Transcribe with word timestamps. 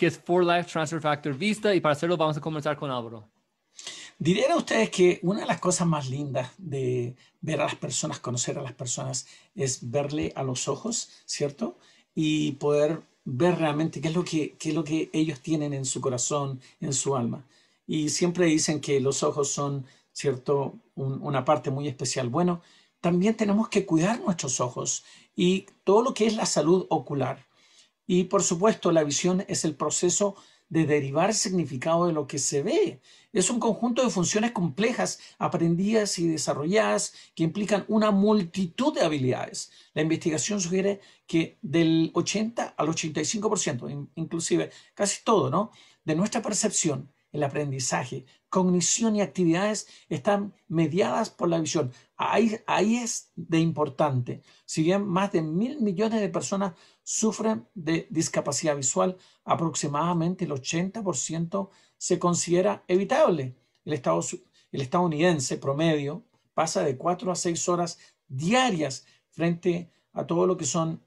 que 0.00 0.06
es 0.06 0.18
For 0.18 0.42
Life 0.42 0.70
Transfer 0.70 0.98
Factor 0.98 1.34
Vista 1.34 1.74
y 1.74 1.80
para 1.82 1.92
hacerlo 1.92 2.16
vamos 2.16 2.34
a 2.34 2.40
comenzar 2.40 2.74
con 2.74 2.90
Álvaro. 2.90 3.28
Dirían 4.18 4.52
a 4.52 4.56
ustedes 4.56 4.88
que 4.88 5.20
una 5.22 5.40
de 5.40 5.46
las 5.46 5.60
cosas 5.60 5.86
más 5.86 6.08
lindas 6.08 6.52
de 6.56 7.16
ver 7.42 7.60
a 7.60 7.64
las 7.64 7.74
personas, 7.74 8.18
conocer 8.18 8.58
a 8.58 8.62
las 8.62 8.72
personas, 8.72 9.26
es 9.54 9.90
verle 9.90 10.32
a 10.36 10.42
los 10.42 10.68
ojos, 10.68 11.10
¿cierto? 11.26 11.76
Y 12.14 12.52
poder 12.52 13.02
ver 13.26 13.58
realmente 13.58 14.00
qué 14.00 14.08
es 14.08 14.14
lo 14.14 14.24
que, 14.24 14.56
qué 14.58 14.70
es 14.70 14.74
lo 14.74 14.84
que 14.84 15.10
ellos 15.12 15.40
tienen 15.40 15.74
en 15.74 15.84
su 15.84 16.00
corazón, 16.00 16.62
en 16.80 16.94
su 16.94 17.14
alma. 17.14 17.44
Y 17.86 18.08
siempre 18.08 18.46
dicen 18.46 18.80
que 18.80 19.00
los 19.00 19.22
ojos 19.22 19.50
son, 19.50 19.84
¿cierto?, 20.12 20.76
una 20.94 21.44
parte 21.44 21.70
muy 21.70 21.88
especial. 21.88 22.30
Bueno, 22.30 22.62
también 23.02 23.36
tenemos 23.36 23.68
que 23.68 23.84
cuidar 23.84 24.18
nuestros 24.20 24.60
ojos 24.60 25.04
y 25.36 25.66
todo 25.84 26.02
lo 26.02 26.14
que 26.14 26.26
es 26.26 26.36
la 26.36 26.46
salud 26.46 26.86
ocular. 26.88 27.49
Y 28.12 28.24
por 28.24 28.42
supuesto, 28.42 28.90
la 28.90 29.04
visión 29.04 29.44
es 29.46 29.64
el 29.64 29.76
proceso 29.76 30.34
de 30.68 30.84
derivar 30.84 31.32
significado 31.32 32.08
de 32.08 32.12
lo 32.12 32.26
que 32.26 32.40
se 32.40 32.60
ve. 32.60 33.00
Es 33.32 33.50
un 33.50 33.60
conjunto 33.60 34.02
de 34.02 34.10
funciones 34.10 34.50
complejas, 34.50 35.20
aprendidas 35.38 36.18
y 36.18 36.26
desarrolladas 36.26 37.14
que 37.36 37.44
implican 37.44 37.84
una 37.86 38.10
multitud 38.10 38.92
de 38.92 39.02
habilidades. 39.02 39.70
La 39.94 40.02
investigación 40.02 40.60
sugiere 40.60 41.00
que 41.28 41.56
del 41.62 42.10
80 42.12 42.74
al 42.76 42.88
85%, 42.88 44.08
inclusive 44.16 44.72
casi 44.94 45.22
todo, 45.22 45.48
¿no? 45.48 45.70
De 46.04 46.16
nuestra 46.16 46.42
percepción 46.42 47.12
el 47.32 47.44
aprendizaje, 47.44 48.24
cognición 48.48 49.16
y 49.16 49.22
actividades 49.22 49.86
están 50.08 50.54
mediadas 50.68 51.30
por 51.30 51.48
la 51.48 51.60
visión. 51.60 51.92
Ahí, 52.22 52.96
es 52.96 53.32
de 53.34 53.60
importante. 53.60 54.42
Si 54.66 54.82
bien 54.82 55.08
más 55.08 55.32
de 55.32 55.40
mil 55.40 55.80
millones 55.80 56.20
de 56.20 56.28
personas 56.28 56.74
sufren 57.02 57.66
de 57.72 58.08
discapacidad 58.10 58.76
visual, 58.76 59.16
aproximadamente 59.42 60.44
el 60.44 60.50
80% 60.50 61.70
se 61.96 62.18
considera 62.18 62.84
evitable. 62.88 63.56
El, 63.86 63.94
estado, 63.94 64.20
estadounidense 64.70 65.56
promedio 65.56 66.26
pasa 66.52 66.82
de 66.84 66.98
4 66.98 67.32
a 67.32 67.34
6 67.34 67.68
horas 67.70 67.98
diarias 68.28 69.06
frente 69.30 69.90
a 70.12 70.26
todo 70.26 70.46
lo 70.46 70.58
que 70.58 70.66
son 70.66 71.02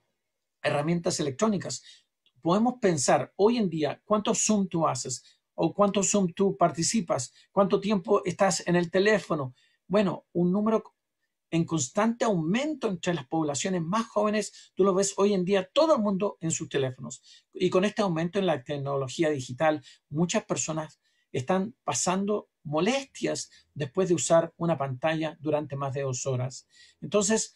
herramientas 0.63 1.19
electrónicas. 1.19 1.83
Podemos 2.41 2.79
pensar 2.81 3.31
hoy 3.35 3.57
en 3.57 3.69
día 3.69 4.01
cuántos 4.03 4.43
Zoom 4.43 4.67
tú 4.67 4.87
haces, 4.87 5.23
o 5.53 5.75
cuánto 5.75 6.01
Zoom 6.01 6.33
tú 6.33 6.57
participas, 6.57 7.31
cuánto 7.51 7.79
tiempo 7.79 8.23
estás 8.25 8.65
en 8.65 8.75
el 8.75 8.89
teléfono. 8.89 9.53
Bueno, 9.87 10.25
un 10.33 10.51
número 10.51 10.92
en 11.53 11.65
constante 11.65 12.25
aumento 12.25 12.87
entre 12.87 13.13
las 13.13 13.27
poblaciones 13.27 13.83
más 13.83 14.07
jóvenes, 14.07 14.73
tú 14.73 14.83
lo 14.83 14.95
ves 14.95 15.13
hoy 15.17 15.35
en 15.35 15.45
día 15.45 15.69
todo 15.71 15.95
el 15.95 16.01
mundo 16.01 16.35
en 16.41 16.49
sus 16.49 16.67
teléfonos. 16.67 17.21
Y 17.53 17.69
con 17.69 17.85
este 17.85 18.01
aumento 18.01 18.39
en 18.39 18.47
la 18.47 18.63
tecnología 18.63 19.29
digital, 19.29 19.85
muchas 20.09 20.45
personas 20.45 20.99
están 21.31 21.75
pasando 21.83 22.49
molestias 22.63 23.51
después 23.75 24.09
de 24.09 24.15
usar 24.15 24.51
una 24.57 24.79
pantalla 24.79 25.37
durante 25.39 25.75
más 25.75 25.93
de 25.93 26.01
dos 26.01 26.25
horas. 26.25 26.67
Entonces, 27.01 27.55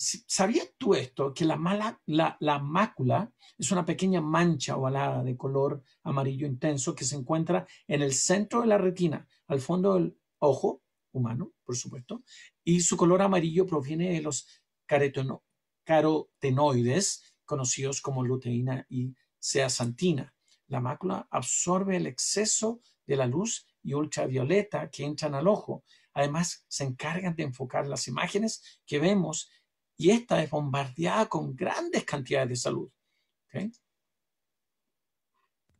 ¿Sabías 0.00 0.74
tú 0.78 0.94
esto? 0.94 1.34
Que 1.34 1.44
la, 1.44 1.56
mala, 1.56 2.00
la, 2.06 2.36
la, 2.38 2.60
mácula 2.60 3.32
es 3.58 3.72
una 3.72 3.84
pequeña 3.84 4.20
mancha 4.20 4.76
ovalada 4.76 5.24
de 5.24 5.36
color 5.36 5.82
amarillo 6.04 6.46
intenso 6.46 6.94
que 6.94 7.02
se 7.02 7.16
encuentra 7.16 7.66
en 7.88 8.02
el 8.02 8.12
centro 8.12 8.60
de 8.60 8.68
la 8.68 8.78
retina, 8.78 9.26
al 9.48 9.60
fondo 9.60 9.94
del 9.94 10.16
ojo 10.38 10.82
humano, 11.12 11.52
por 11.64 11.76
supuesto, 11.76 12.22
y 12.64 12.80
su 12.80 12.96
color 12.96 13.22
amarillo 13.22 13.66
proviene 13.66 14.12
de 14.12 14.22
los 14.22 14.46
carotenoides, 15.84 17.34
conocidos 17.44 18.00
como 18.00 18.24
luteína 18.24 18.86
y 18.88 19.14
zeaxantina. 19.42 20.34
La 20.66 20.80
mácula 20.80 21.26
absorbe 21.30 21.96
el 21.96 22.06
exceso 22.06 22.80
de 23.06 23.16
la 23.16 23.26
luz 23.26 23.66
y 23.82 23.94
ultravioleta 23.94 24.90
que 24.90 25.04
entran 25.04 25.34
al 25.34 25.48
ojo. 25.48 25.84
Además, 26.12 26.64
se 26.68 26.84
encargan 26.84 27.34
de 27.34 27.44
enfocar 27.44 27.86
las 27.86 28.06
imágenes 28.06 28.80
que 28.84 28.98
vemos 28.98 29.50
y 29.96 30.10
esta 30.10 30.42
es 30.42 30.50
bombardeada 30.50 31.26
con 31.26 31.56
grandes 31.56 32.04
cantidades 32.04 32.50
de 32.50 32.56
salud. 32.56 32.90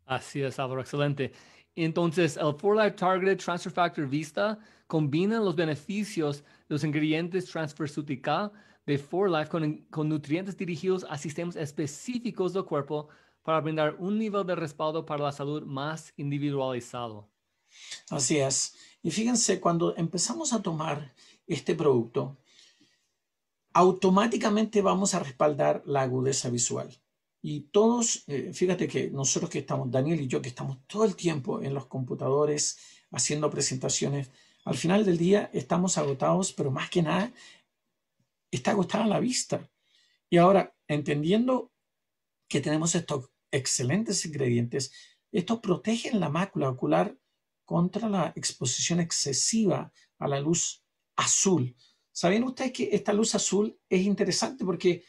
Así 0.06 0.42
es, 0.42 0.58
Álvaro, 0.58 0.80
excelente. 0.80 1.32
Entonces, 1.76 2.36
el 2.38 2.54
For 2.54 2.74
Life 2.74 2.96
Targeted 2.96 3.38
Transfer 3.38 3.72
Factor 3.72 4.08
Vista 4.08 4.58
combina 4.88 5.38
los 5.38 5.54
beneficios 5.54 6.38
de 6.68 6.74
los 6.74 6.82
ingredientes 6.82 7.44
Transfersutica 7.46 8.50
de 8.84 8.98
For 8.98 9.30
Life 9.30 9.50
con, 9.50 9.76
con 9.90 10.08
nutrientes 10.08 10.56
dirigidos 10.56 11.06
a 11.08 11.16
sistemas 11.16 11.54
específicos 11.54 12.54
del 12.54 12.64
cuerpo 12.64 13.08
para 13.42 13.60
brindar 13.60 13.96
un 13.98 14.18
nivel 14.18 14.44
de 14.46 14.56
respaldo 14.56 15.06
para 15.06 15.24
la 15.24 15.32
salud 15.32 15.62
más 15.62 16.12
individualizado. 16.16 17.28
Así 18.10 18.38
es. 18.38 18.74
Y 19.02 19.10
fíjense, 19.10 19.60
cuando 19.60 19.94
empezamos 19.96 20.52
a 20.52 20.62
tomar 20.62 21.14
este 21.46 21.74
producto, 21.74 22.38
automáticamente 23.74 24.80
vamos 24.82 25.14
a 25.14 25.20
respaldar 25.20 25.82
la 25.86 26.02
agudeza 26.02 26.48
visual. 26.48 26.88
Y 27.40 27.60
todos, 27.70 28.24
eh, 28.26 28.52
fíjate 28.52 28.88
que 28.88 29.10
nosotros 29.10 29.50
que 29.50 29.60
estamos, 29.60 29.90
Daniel 29.90 30.20
y 30.20 30.26
yo, 30.26 30.42
que 30.42 30.48
estamos 30.48 30.78
todo 30.86 31.04
el 31.04 31.14
tiempo 31.14 31.62
en 31.62 31.74
los 31.74 31.86
computadores 31.86 32.78
haciendo 33.12 33.50
presentaciones, 33.50 34.30
al 34.68 34.76
final 34.76 35.02
del 35.02 35.16
día 35.16 35.48
estamos 35.54 35.96
agotados, 35.96 36.52
pero 36.52 36.70
más 36.70 36.90
que 36.90 37.00
nada 37.00 37.32
está 38.50 38.72
agotada 38.72 39.06
la 39.06 39.18
vista. 39.18 39.66
Y 40.28 40.36
ahora, 40.36 40.76
entendiendo 40.86 41.72
que 42.48 42.60
tenemos 42.60 42.94
estos 42.94 43.30
excelentes 43.50 44.26
ingredientes, 44.26 44.92
estos 45.32 45.60
protegen 45.60 46.20
la 46.20 46.28
mácula 46.28 46.68
ocular 46.68 47.18
contra 47.64 48.10
la 48.10 48.34
exposición 48.36 49.00
excesiva 49.00 49.90
a 50.18 50.28
la 50.28 50.38
luz 50.38 50.84
azul. 51.16 51.74
¿Saben 52.12 52.44
ustedes 52.44 52.72
que 52.72 52.90
esta 52.92 53.14
luz 53.14 53.34
azul 53.34 53.80
es 53.88 54.02
interesante 54.02 54.66
porque 54.66 55.02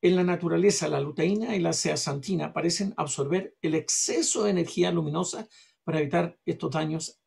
en 0.00 0.14
la 0.14 0.22
naturaleza 0.22 0.86
la 0.86 1.00
luteína 1.00 1.56
y 1.56 1.58
la 1.58 1.72
zeaxantina 1.72 2.52
parecen 2.52 2.94
absorber 2.96 3.56
el 3.62 3.74
exceso 3.74 4.44
de 4.44 4.50
energía 4.50 4.92
luminosa 4.92 5.48
para 5.82 5.98
evitar 5.98 6.38
estos 6.44 6.70
daños 6.70 7.20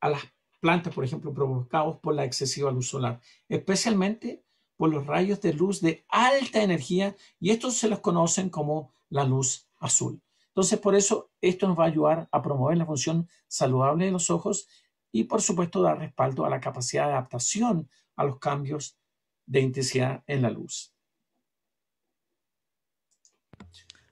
a 0.00 0.08
las 0.08 0.35
plantas, 0.66 0.92
por 0.92 1.04
ejemplo, 1.04 1.32
provocados 1.32 1.98
por 1.98 2.12
la 2.12 2.24
excesiva 2.24 2.72
luz 2.72 2.88
solar, 2.88 3.20
especialmente 3.48 4.42
por 4.76 4.90
los 4.90 5.06
rayos 5.06 5.40
de 5.40 5.52
luz 5.52 5.80
de 5.80 6.04
alta 6.08 6.60
energía 6.60 7.14
y 7.38 7.50
estos 7.50 7.76
se 7.76 7.88
los 7.88 8.00
conocen 8.00 8.50
como 8.50 8.92
la 9.08 9.22
luz 9.22 9.68
azul. 9.78 10.20
Entonces, 10.48 10.80
por 10.80 10.96
eso 10.96 11.30
esto 11.40 11.68
nos 11.68 11.78
va 11.78 11.84
a 11.84 11.86
ayudar 11.86 12.28
a 12.32 12.42
promover 12.42 12.76
la 12.78 12.84
función 12.84 13.28
saludable 13.46 14.06
de 14.06 14.10
los 14.10 14.28
ojos 14.28 14.66
y 15.12 15.22
por 15.22 15.40
supuesto 15.40 15.82
dar 15.82 16.00
respaldo 16.00 16.44
a 16.44 16.50
la 16.50 16.60
capacidad 16.60 17.06
de 17.06 17.12
adaptación 17.12 17.88
a 18.16 18.24
los 18.24 18.40
cambios 18.40 18.98
de 19.46 19.60
intensidad 19.60 20.24
en 20.26 20.42
la 20.42 20.50
luz. 20.50 20.92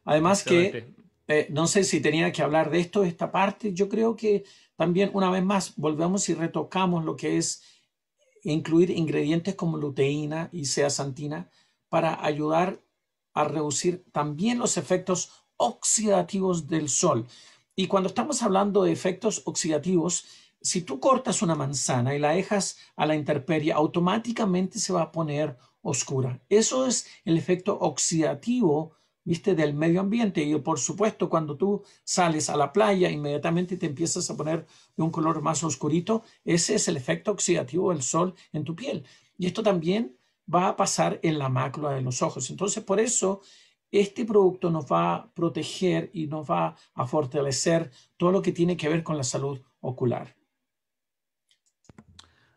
Además 0.04 0.44
que, 0.44 0.94
eh, 1.26 1.48
no 1.50 1.66
sé 1.66 1.82
si 1.82 2.00
tenía 2.00 2.30
que 2.30 2.42
hablar 2.42 2.70
de 2.70 2.78
esto, 2.78 3.02
esta 3.02 3.32
parte, 3.32 3.72
yo 3.74 3.88
creo 3.88 4.14
que 4.14 4.44
también 4.76 5.10
una 5.12 5.30
vez 5.30 5.44
más 5.44 5.74
volvemos 5.76 6.28
y 6.28 6.34
retocamos 6.34 7.04
lo 7.04 7.16
que 7.16 7.36
es 7.38 7.62
incluir 8.42 8.90
ingredientes 8.90 9.54
como 9.54 9.78
luteína 9.78 10.48
y 10.52 10.66
zeaxantina 10.66 11.50
para 11.88 12.24
ayudar 12.24 12.80
a 13.32 13.44
reducir 13.44 14.04
también 14.12 14.58
los 14.58 14.76
efectos 14.76 15.44
oxidativos 15.56 16.68
del 16.68 16.88
sol. 16.88 17.26
Y 17.76 17.86
cuando 17.86 18.08
estamos 18.08 18.42
hablando 18.42 18.84
de 18.84 18.92
efectos 18.92 19.42
oxidativos, 19.46 20.26
si 20.60 20.82
tú 20.82 21.00
cortas 21.00 21.42
una 21.42 21.54
manzana 21.54 22.14
y 22.14 22.18
la 22.18 22.30
dejas 22.30 22.78
a 22.96 23.06
la 23.06 23.14
intemperie, 23.14 23.72
automáticamente 23.72 24.78
se 24.78 24.92
va 24.92 25.02
a 25.02 25.12
poner 25.12 25.58
oscura. 25.82 26.40
Eso 26.48 26.86
es 26.86 27.06
el 27.24 27.36
efecto 27.36 27.78
oxidativo, 27.78 28.92
viste, 29.24 29.54
del 29.54 29.74
medio 29.74 30.00
ambiente. 30.00 30.42
Y 30.42 30.54
por 30.58 30.78
supuesto, 30.78 31.28
cuando 31.28 31.56
tú 31.56 31.82
sales 32.04 32.50
a 32.50 32.56
la 32.56 32.72
playa, 32.72 33.10
inmediatamente 33.10 33.76
te 33.76 33.86
empiezas 33.86 34.30
a 34.30 34.36
poner 34.36 34.66
de 34.96 35.02
un 35.02 35.10
color 35.10 35.40
más 35.42 35.64
oscurito. 35.64 36.22
Ese 36.44 36.76
es 36.76 36.88
el 36.88 36.96
efecto 36.96 37.30
oxidativo 37.32 37.90
del 37.90 38.02
sol 38.02 38.34
en 38.52 38.64
tu 38.64 38.76
piel. 38.76 39.04
Y 39.38 39.46
esto 39.46 39.62
también 39.62 40.16
va 40.52 40.68
a 40.68 40.76
pasar 40.76 41.18
en 41.22 41.38
la 41.38 41.48
mácula 41.48 41.90
de 41.90 42.02
los 42.02 42.22
ojos. 42.22 42.50
Entonces, 42.50 42.84
por 42.84 43.00
eso 43.00 43.40
este 43.90 44.24
producto 44.24 44.70
nos 44.70 44.86
va 44.86 45.14
a 45.14 45.34
proteger 45.34 46.10
y 46.12 46.26
nos 46.26 46.50
va 46.50 46.76
a 46.94 47.06
fortalecer 47.06 47.90
todo 48.16 48.32
lo 48.32 48.42
que 48.42 48.52
tiene 48.52 48.76
que 48.76 48.88
ver 48.88 49.02
con 49.02 49.16
la 49.16 49.24
salud 49.24 49.60
ocular. 49.80 50.36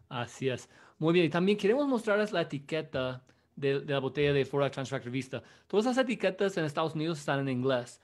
Así 0.09 0.49
es. 0.49 0.69
Muy 0.97 1.13
bien. 1.13 1.25
Y 1.25 1.29
también 1.29 1.57
queremos 1.57 1.87
mostrarles 1.87 2.31
la 2.31 2.41
etiqueta 2.41 3.23
de, 3.57 3.83
la 3.85 3.99
botella 3.99 4.31
de 4.31 4.45
Fora 4.45 4.71
Transfactor 4.71 5.11
Vista. 5.11 5.43
Todas 5.67 5.87
las 5.87 5.97
etiquetas 5.97 6.55
en 6.57 6.63
Estados 6.63 6.95
Unidos 6.95 7.19
están 7.19 7.39
en 7.41 7.49
inglés. 7.49 7.99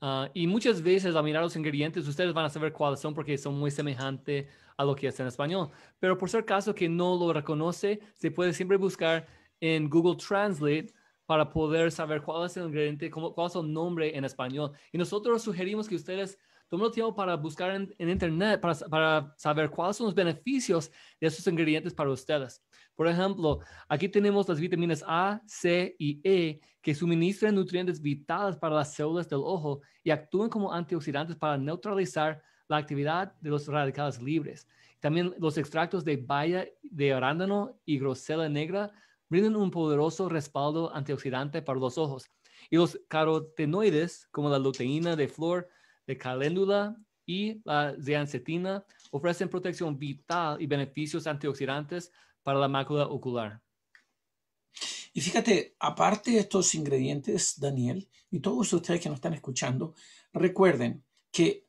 Ah, 0.00 0.30
y 0.32 0.46
muchas 0.46 0.80
veces 0.80 1.16
al 1.16 1.24
mirar 1.24 1.42
los 1.42 1.56
ingredientes, 1.56 2.06
ustedes 2.06 2.32
van 2.32 2.44
a 2.44 2.50
saber 2.50 2.72
cuáles 2.72 3.00
son 3.00 3.14
porque 3.14 3.36
son 3.36 3.58
muy 3.58 3.70
semejantes 3.72 4.46
a 4.76 4.84
lo 4.84 4.94
que 4.94 5.08
es 5.08 5.18
en 5.18 5.26
español. 5.26 5.70
Pero 5.98 6.16
por 6.16 6.30
ser 6.30 6.44
caso 6.44 6.74
que 6.74 6.88
no 6.88 7.16
lo 7.16 7.32
reconoce, 7.32 8.00
se 8.14 8.30
puede 8.30 8.52
siempre 8.52 8.76
buscar 8.76 9.26
en 9.60 9.90
Google 9.90 10.16
Translate 10.16 10.92
para 11.26 11.50
poder 11.50 11.90
saber 11.90 12.22
cuál 12.22 12.46
es 12.46 12.56
el 12.56 12.66
ingrediente, 12.66 13.10
cómo, 13.10 13.34
cuál 13.34 13.48
es 13.48 13.56
el 13.56 13.72
nombre 13.72 14.16
en 14.16 14.24
español. 14.24 14.72
Y 14.92 14.98
nosotros 14.98 15.42
sugerimos 15.42 15.88
que 15.88 15.96
ustedes 15.96 16.38
el 16.70 16.92
tiempo 16.92 17.14
para 17.14 17.36
buscar 17.36 17.70
en, 17.70 18.10
Internet 18.10 18.60
para, 18.60 18.74
para, 18.74 19.34
saber 19.36 19.70
cuáles 19.70 19.96
son 19.96 20.06
los 20.06 20.14
beneficios 20.14 20.90
de 21.20 21.26
esos 21.26 21.46
ingredientes 21.46 21.94
para 21.94 22.10
ustedes. 22.10 22.62
Por 22.94 23.06
ejemplo, 23.06 23.60
aquí 23.88 24.08
tenemos 24.08 24.48
las 24.48 24.60
vitaminas 24.60 25.04
A, 25.06 25.40
C 25.46 25.94
y 25.98 26.20
E 26.24 26.60
que 26.82 26.94
suministran 26.94 27.54
nutrientes 27.54 28.00
vitales 28.00 28.56
para 28.56 28.76
las 28.76 28.94
células 28.94 29.28
del 29.28 29.40
ojo 29.42 29.80
y 30.02 30.10
actúan 30.10 30.50
como 30.50 30.72
antioxidantes 30.72 31.36
para 31.36 31.56
neutralizar 31.56 32.42
la 32.68 32.76
actividad 32.76 33.32
de 33.40 33.50
los 33.50 33.66
radicales 33.66 34.20
libres. 34.20 34.66
También 35.00 35.34
los 35.38 35.56
extractos 35.58 36.04
de 36.04 36.16
baya 36.16 36.66
de 36.82 37.12
arándano 37.12 37.78
y 37.84 37.98
grosela 37.98 38.48
negra 38.48 38.90
brindan 39.28 39.56
un 39.56 39.70
poderoso 39.70 40.28
respaldo 40.28 40.94
antioxidante 40.94 41.62
para 41.62 41.78
los 41.78 41.98
ojos. 41.98 42.30
Y 42.70 42.76
los 42.76 42.98
carotenoides, 43.08 44.26
como 44.30 44.50
la 44.50 44.58
luteína 44.58 45.14
de 45.14 45.28
flor 45.28 45.68
de 46.08 46.16
caléndula 46.16 46.96
y 47.26 47.60
la 47.64 47.94
zeancetina, 48.02 48.84
ofrecen 49.10 49.50
protección 49.50 49.98
vital 49.98 50.60
y 50.60 50.66
beneficios 50.66 51.26
antioxidantes 51.26 52.10
para 52.42 52.58
la 52.58 52.66
mácula 52.66 53.06
ocular. 53.06 53.60
Y 55.12 55.20
fíjate, 55.20 55.76
aparte 55.78 56.30
de 56.30 56.38
estos 56.38 56.74
ingredientes, 56.74 57.60
Daniel, 57.60 58.08
y 58.30 58.40
todos 58.40 58.72
ustedes 58.72 59.00
que 59.00 59.10
nos 59.10 59.16
están 59.16 59.34
escuchando, 59.34 59.94
recuerden 60.32 61.04
que 61.30 61.66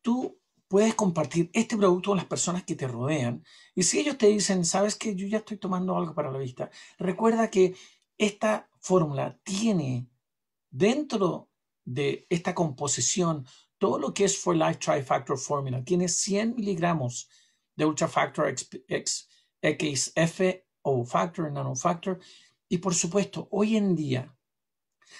tú 0.00 0.40
puedes 0.68 0.94
compartir 0.94 1.50
este 1.52 1.76
producto 1.76 2.10
con 2.10 2.16
las 2.16 2.26
personas 2.26 2.64
que 2.64 2.74
te 2.74 2.88
rodean. 2.88 3.44
Y 3.74 3.82
si 3.82 4.00
ellos 4.00 4.16
te 4.16 4.28
dicen, 4.28 4.64
sabes 4.64 4.96
que 4.96 5.14
yo 5.14 5.26
ya 5.26 5.38
estoy 5.38 5.58
tomando 5.58 5.94
algo 5.94 6.14
para 6.14 6.30
la 6.30 6.38
vista, 6.38 6.70
recuerda 6.98 7.50
que 7.50 7.74
esta 8.16 8.70
fórmula 8.80 9.38
tiene 9.42 10.06
dentro 10.70 11.50
de 11.84 12.26
esta 12.30 12.54
composición 12.54 13.44
todo 13.82 13.98
lo 13.98 14.14
que 14.14 14.22
es 14.26 14.38
For 14.38 14.54
Life 14.54 14.76
Trifactor 14.76 15.36
Formula. 15.36 15.82
Tiene 15.82 16.06
100 16.06 16.54
miligramos 16.54 17.28
de 17.74 17.84
Ultra 17.84 18.06
Factor 18.06 18.54
XF 18.56 20.40
o 20.82 21.04
Factor, 21.04 21.50
Nanofactor. 21.50 22.20
Y 22.68 22.78
por 22.78 22.94
supuesto, 22.94 23.48
hoy 23.50 23.76
en 23.76 23.96
día, 23.96 24.32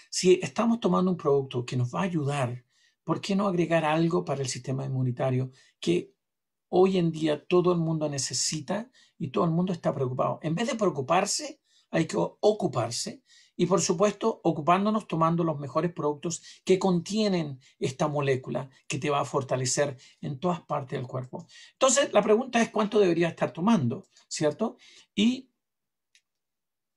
si 0.08 0.38
estamos 0.40 0.78
tomando 0.78 1.10
un 1.10 1.16
producto 1.16 1.66
que 1.66 1.76
nos 1.76 1.92
va 1.92 2.02
a 2.02 2.04
ayudar 2.04 2.64
¿por 3.02 3.20
qué 3.20 3.34
no 3.34 3.48
agregar 3.48 3.84
algo 3.84 4.24
para 4.24 4.42
el 4.42 4.48
sistema 4.48 4.84
inmunitario 4.84 5.50
que 5.80 6.14
hoy 6.68 6.98
en 6.98 7.10
día 7.10 7.44
todo 7.44 7.72
el 7.72 7.78
mundo 7.78 8.08
necesita 8.08 8.88
y 9.18 9.32
todo 9.32 9.44
el 9.44 9.50
mundo 9.50 9.72
está 9.72 9.92
preocupado? 9.92 10.38
En 10.40 10.54
vez 10.54 10.68
de 10.68 10.76
preocuparse, 10.76 11.60
hay 11.90 12.06
que 12.06 12.16
ocuparse 12.16 13.24
y 13.62 13.66
por 13.66 13.80
supuesto 13.80 14.40
ocupándonos 14.42 15.06
tomando 15.06 15.44
los 15.44 15.56
mejores 15.60 15.92
productos 15.92 16.42
que 16.64 16.80
contienen 16.80 17.60
esta 17.78 18.08
molécula 18.08 18.68
que 18.88 18.98
te 18.98 19.08
va 19.08 19.20
a 19.20 19.24
fortalecer 19.24 19.96
en 20.20 20.40
todas 20.40 20.62
partes 20.62 20.98
del 20.98 21.06
cuerpo. 21.06 21.46
Entonces, 21.74 22.12
la 22.12 22.22
pregunta 22.22 22.60
es 22.60 22.70
cuánto 22.70 22.98
debería 22.98 23.28
estar 23.28 23.52
tomando, 23.52 24.04
¿cierto? 24.26 24.78
Y 25.14 25.48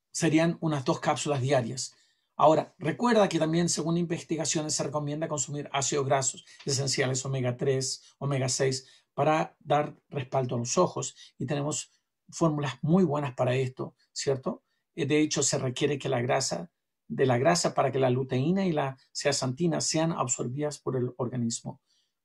serían 0.10 0.58
unas 0.60 0.84
dos 0.84 1.00
cápsulas 1.00 1.40
diarias. 1.40 1.94
Ahora, 2.36 2.74
recuerda 2.80 3.30
que 3.30 3.38
también 3.38 3.70
según 3.70 4.00
investigaciones 4.00 4.74
se 4.74 4.86
recomienda 4.86 5.28
consumir 5.28 5.70
ácidos 5.72 6.08
grasos 6.08 6.46
esenciales 6.66 7.24
omega 7.26 7.58
3, 7.58 8.16
omega 8.18 8.50
6 8.50 8.88
para 9.14 9.56
dar 9.60 9.96
respaldo 10.10 10.56
a 10.56 10.58
los 10.58 10.80
ojos 10.80 11.16
y 11.38 11.46
tenemos 11.46 11.92
fórmulas 12.28 12.80
muy 12.82 13.04
buenas 13.04 13.36
para 13.36 13.54
esto, 13.54 13.94
¿cierto? 14.12 14.65
Eh, 14.96 15.06
de 15.06 15.20
hecho, 15.20 15.44
se 15.44 15.58
requiere 15.58 15.98
que 16.00 16.10
la 16.10 16.22
grasa 16.22 16.72
de 17.08 17.26
la 17.26 17.38
grasa 17.38 17.74
para 17.74 17.92
que 17.92 18.00
la 18.00 18.10
luteína 18.10 18.66
y 18.66 18.72
la 18.72 18.98
zeaxantina 19.16 19.80
sean 19.82 20.12
absorbidas 20.12 20.80
por 20.80 20.96
el 20.96 21.14
organismo, 21.18 21.82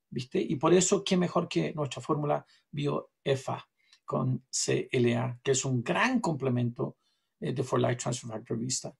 ¿viste? 0.09 0.41
Y 0.41 0.57
por 0.57 0.73
eso, 0.73 1.05
¿qué 1.05 1.17
mejor 1.17 1.49
que 1.49 1.75
nuestra 1.75 2.01
fórmula 2.01 2.47
BioEFA 2.71 3.69
con 4.05 4.45
CLA, 4.51 5.39
que 5.43 5.51
es 5.53 5.65
un 5.65 5.83
gran 5.83 6.21
complemento 6.21 6.97
eh, 7.41 7.53
de 7.53 7.63
For 7.63 7.81
Life 7.81 7.97
Transfer 7.97 8.31
Factor 8.31 8.59
Vista? 8.59 8.97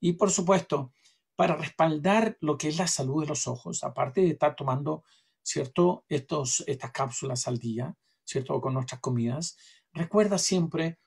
Y 0.00 0.12
por 0.14 0.30
supuesto, 0.30 0.92
para 1.34 1.56
respaldar 1.56 2.36
lo 2.40 2.58
que 2.58 2.68
es 2.68 2.76
la 2.76 2.86
salud 2.86 3.22
de 3.22 3.28
los 3.28 3.46
ojos, 3.46 3.82
aparte 3.84 4.20
de 4.20 4.30
estar 4.30 4.54
tomando, 4.54 5.04
¿cierto?, 5.42 6.04
Estos, 6.08 6.62
estas 6.66 6.90
cápsulas 6.90 7.48
al 7.48 7.58
día, 7.58 7.96
¿cierto?, 8.24 8.60
con 8.60 8.74
nuestras 8.74 9.00
comidas, 9.00 9.56
recuerda 9.92 10.38
siempre 10.38 10.98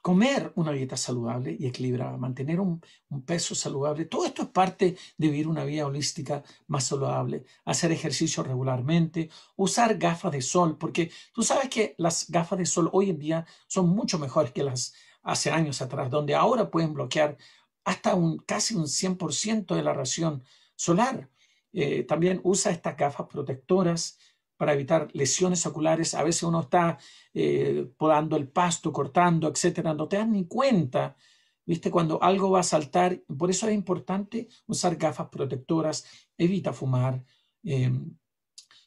comer 0.00 0.52
una 0.56 0.72
dieta 0.72 0.96
saludable 0.96 1.56
y 1.58 1.66
equilibrada, 1.66 2.16
mantener 2.16 2.60
un, 2.60 2.80
peso 3.26 3.54
saludable. 3.54 4.06
Todo 4.06 4.24
esto 4.24 4.42
es 4.42 4.48
parte 4.48 4.96
de 5.16 5.28
vivir 5.28 5.46
una 5.46 5.64
vida 5.64 5.86
holística 5.86 6.42
más 6.68 6.84
saludable, 6.84 7.44
hacer 7.64 7.92
ejercicio 7.92 8.42
regularmente, 8.42 9.30
usar 9.56 9.98
gafas 9.98 10.32
de 10.32 10.42
sol, 10.42 10.78
porque 10.78 11.10
tú 11.32 11.42
sabes 11.42 11.68
que 11.68 11.94
las 11.98 12.30
gafas 12.30 12.58
de 12.58 12.66
sol 12.66 12.88
hoy 12.92 13.10
en 13.10 13.18
día 13.18 13.46
son 13.66 13.88
mucho 13.88 14.18
mejores 14.18 14.52
que 14.52 14.62
las 14.62 14.94
hace 15.22 15.50
años 15.50 15.82
atrás, 15.82 16.10
donde 16.10 16.34
ahora 16.34 16.70
pueden 16.70 16.94
bloquear 16.94 17.36
hasta 17.84 18.14
un, 18.14 18.38
casi 18.38 18.74
un 18.74 18.84
100% 18.84 19.74
de 19.74 19.82
la 19.82 19.92
radiación 19.92 20.42
solar. 20.76 21.28
Eh, 21.72 22.02
también 22.04 22.40
usa 22.42 22.72
estas 22.72 22.96
gafas 22.96 23.26
protectoras 23.28 24.18
para 24.60 24.74
evitar 24.74 25.08
lesiones 25.14 25.64
oculares. 25.64 26.12
A 26.12 26.22
veces 26.22 26.42
uno 26.42 26.60
está 26.60 26.98
eh, 27.32 27.90
podando 27.96 28.36
el 28.36 28.46
pasto, 28.46 28.92
cortando, 28.92 29.48
etcétera, 29.48 29.94
no 29.94 30.06
te 30.06 30.18
das 30.18 30.28
ni 30.28 30.44
cuenta, 30.44 31.16
¿viste? 31.64 31.90
Cuando 31.90 32.22
algo 32.22 32.50
va 32.50 32.60
a 32.60 32.62
saltar. 32.62 33.22
Por 33.38 33.48
eso 33.48 33.66
es 33.68 33.74
importante 33.74 34.48
usar 34.66 34.96
gafas 34.96 35.30
protectoras, 35.30 36.04
evita 36.36 36.74
fumar. 36.74 37.24
Em, 37.62 38.14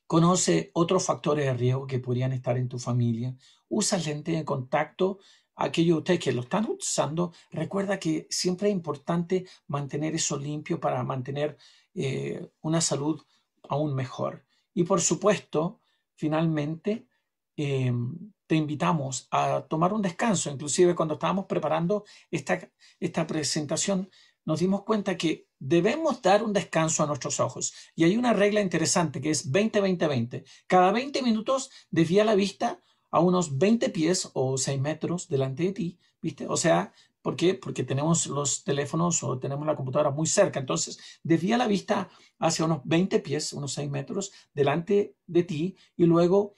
conoce 0.05 0.69
otros 0.75 1.03
factores 1.07 1.47
de 1.47 1.55
riesgo 1.55 1.87
que 1.87 1.97
podrían 1.97 2.33
estar 2.33 2.55
en 2.55 2.69
tu 2.69 2.77
familia. 2.77 3.35
Usa 3.67 3.97
lentes 3.97 4.37
de 4.37 4.45
contacto 4.45 5.17
aquellos 5.55 5.95
de 5.95 5.99
ustedes 5.99 6.19
que 6.19 6.33
lo 6.33 6.41
están 6.41 6.67
usando, 6.69 7.33
recuerda 7.49 7.97
que 7.97 8.27
siempre 8.29 8.69
es 8.69 8.75
importante 8.75 9.47
mantener 9.67 10.13
eso 10.13 10.37
limpio 10.37 10.79
para 10.79 11.03
mantener 11.03 11.57
eh, 11.95 12.47
una 12.61 12.79
salud 12.79 13.19
aún 13.67 13.95
mejor. 13.95 14.45
Y 14.73 14.83
por 14.83 15.01
supuesto, 15.01 15.81
finalmente, 16.15 17.07
em, 17.55 18.33
te 18.47 18.55
invitamos 18.55 19.27
a 19.31 19.61
tomar 19.61 19.93
un 19.93 20.01
descanso. 20.01 20.49
Inclusive 20.49 20.95
cuando 20.95 21.15
estábamos 21.15 21.45
preparando 21.45 22.03
esta, 22.29 22.59
esta 22.99 23.25
presentación, 23.25 24.09
nos 24.45 24.59
dimos 24.59 24.83
cuenta 24.83 25.17
que 25.17 25.47
debemos 25.59 26.21
dar 26.21 26.43
un 26.43 26.53
descanso 26.53 27.03
a 27.03 27.07
nuestros 27.07 27.39
ojos. 27.39 27.73
Y 27.95 28.03
hay 28.03 28.17
una 28.17 28.33
regla 28.33 28.61
interesante 28.61 29.21
que 29.21 29.29
es 29.29 29.51
20-20-20. 29.51 30.43
Cada 30.67 30.91
20 30.91 31.21
minutos 31.21 31.69
desvía 31.89 32.25
la 32.25 32.35
vista 32.35 32.81
a 33.11 33.19
unos 33.19 33.57
20 33.57 33.89
pies 33.89 34.29
o 34.33 34.57
6 34.57 34.81
metros 34.81 35.29
delante 35.29 35.63
de 35.63 35.71
ti, 35.71 35.99
¿viste? 36.21 36.47
O 36.47 36.57
sea, 36.57 36.93
¿por 37.23 37.35
qué? 37.35 37.55
Porque 37.55 37.83
tenemos 37.83 38.27
los 38.27 38.63
teléfonos 38.63 39.23
o 39.23 39.39
tenemos 39.39 39.65
la 39.65 39.75
computadora 39.75 40.11
muy 40.11 40.27
cerca. 40.27 40.59
Entonces, 40.59 40.99
desvía 41.23 41.57
la 41.57 41.67
vista 41.67 42.09
hacia 42.37 42.65
unos 42.65 42.81
20 42.83 43.19
pies, 43.21 43.53
unos 43.53 43.73
6 43.73 43.89
metros 43.89 44.31
delante 44.53 45.15
de 45.25 45.43
ti 45.43 45.75
y 45.97 46.05
luego 46.05 46.53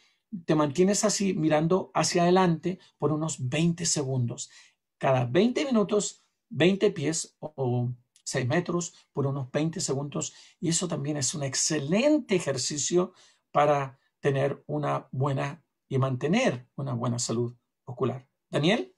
te 0.46 0.56
mantienes 0.56 1.06
así 1.06 1.34
mirando 1.34 1.92
hacia 1.94 2.24
adelante 2.24 2.80
por 2.98 3.14
unos 3.14 3.48
20 3.48 3.86
segundos. 3.86 4.50
Cada 4.98 5.26
20 5.26 5.66
minutos, 5.66 6.24
20 6.50 6.92
pies 6.92 7.38
o 7.40 7.90
6 8.24 8.48
metros 8.48 8.94
por 9.14 9.28
unos 9.28 9.52
20 9.52 9.80
segundos. 9.80 10.34
Y 10.60 10.70
eso 10.70 10.88
también 10.88 11.18
es 11.18 11.34
un 11.36 11.44
excelente 11.44 12.36
ejercicio 12.36 13.14
para 13.52 14.00
tener 14.20 14.64
una 14.66 15.08
buena 15.12 15.64
y 15.88 16.00
mantener 16.00 16.68
una 16.76 16.94
buena 16.94 17.20
salud 17.20 17.56
ocular. 17.86 18.28
Daniel. 18.50 18.95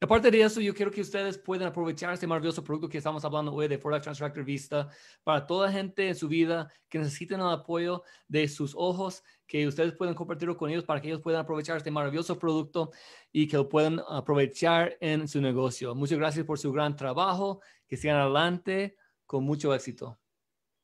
Aparte 0.00 0.30
de 0.30 0.42
eso, 0.42 0.60
yo 0.60 0.74
quiero 0.74 0.90
que 0.90 1.00
ustedes 1.00 1.38
puedan 1.38 1.68
aprovechar 1.68 2.12
este 2.12 2.26
maravilloso 2.26 2.62
producto 2.62 2.88
que 2.88 2.98
estamos 2.98 3.24
hablando 3.24 3.52
hoy 3.52 3.68
de 3.68 3.78
For 3.78 3.92
Life 3.92 4.04
Transfactor 4.04 4.44
Vista 4.44 4.88
para 5.24 5.46
toda 5.46 5.70
gente 5.70 6.08
en 6.08 6.14
su 6.14 6.28
vida 6.28 6.68
que 6.88 6.98
necesiten 6.98 7.40
el 7.40 7.48
apoyo 7.48 8.02
de 8.26 8.48
sus 8.48 8.74
ojos, 8.76 9.22
que 9.46 9.66
ustedes 9.66 9.94
puedan 9.94 10.14
compartirlo 10.14 10.56
con 10.56 10.70
ellos 10.70 10.84
para 10.84 11.00
que 11.00 11.08
ellos 11.08 11.20
puedan 11.20 11.40
aprovechar 11.40 11.76
este 11.76 11.90
maravilloso 11.90 12.38
producto 12.38 12.90
y 13.32 13.46
que 13.46 13.56
lo 13.56 13.68
puedan 13.68 14.00
aprovechar 14.08 14.96
en 15.00 15.28
su 15.28 15.40
negocio. 15.40 15.94
Muchas 15.94 16.18
gracias 16.18 16.44
por 16.44 16.58
su 16.58 16.72
gran 16.72 16.96
trabajo, 16.96 17.60
que 17.86 17.96
sigan 17.96 18.16
adelante 18.16 18.96
con 19.24 19.44
mucho 19.44 19.74
éxito. 19.74 20.18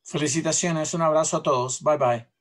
Felicitaciones, 0.03 0.93
un 0.95 1.03
abrazo 1.03 1.39
a 1.39 1.43
todos. 1.43 1.83
Bye 1.83 1.97
bye. 1.97 2.34